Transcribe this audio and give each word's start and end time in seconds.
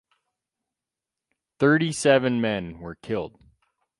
Thirty-seven 1.59 2.41
men 2.41 2.79
were 2.79 2.95
killed. 2.95 3.39